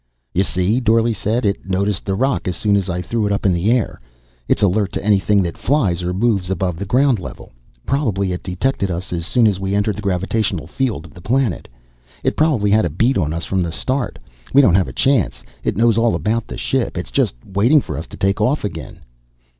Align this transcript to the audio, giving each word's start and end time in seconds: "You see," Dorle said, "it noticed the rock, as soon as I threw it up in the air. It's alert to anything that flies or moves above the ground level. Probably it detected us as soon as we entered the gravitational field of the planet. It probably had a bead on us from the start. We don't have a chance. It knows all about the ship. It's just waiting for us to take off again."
"You 0.33 0.43
see," 0.43 0.79
Dorle 0.79 1.13
said, 1.13 1.45
"it 1.45 1.69
noticed 1.69 2.05
the 2.07 2.15
rock, 2.15 2.47
as 2.47 2.55
soon 2.55 2.75
as 2.75 2.89
I 2.89 3.03
threw 3.03 3.27
it 3.27 3.31
up 3.31 3.45
in 3.45 3.53
the 3.53 3.69
air. 3.69 4.01
It's 4.47 4.63
alert 4.63 4.91
to 4.93 5.05
anything 5.05 5.43
that 5.43 5.59
flies 5.59 6.01
or 6.01 6.11
moves 6.11 6.49
above 6.49 6.77
the 6.77 6.87
ground 6.87 7.19
level. 7.19 7.51
Probably 7.85 8.31
it 8.31 8.41
detected 8.41 8.89
us 8.89 9.13
as 9.13 9.27
soon 9.27 9.45
as 9.45 9.59
we 9.59 9.75
entered 9.75 9.95
the 9.97 10.01
gravitational 10.01 10.65
field 10.65 11.05
of 11.05 11.13
the 11.13 11.21
planet. 11.21 11.67
It 12.23 12.35
probably 12.35 12.71
had 12.71 12.83
a 12.85 12.89
bead 12.89 13.19
on 13.19 13.31
us 13.31 13.45
from 13.45 13.61
the 13.61 13.71
start. 13.71 14.17
We 14.53 14.61
don't 14.63 14.73
have 14.73 14.87
a 14.87 14.91
chance. 14.91 15.43
It 15.63 15.77
knows 15.77 15.99
all 15.99 16.15
about 16.15 16.47
the 16.47 16.57
ship. 16.57 16.97
It's 16.97 17.11
just 17.11 17.35
waiting 17.45 17.79
for 17.79 17.95
us 17.95 18.07
to 18.07 18.17
take 18.17 18.41
off 18.41 18.63
again." 18.63 19.01